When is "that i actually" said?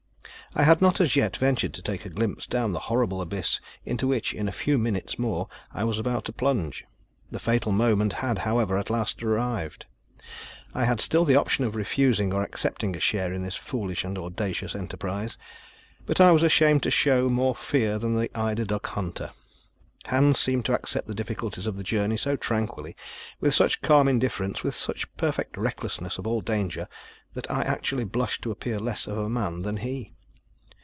27.35-28.03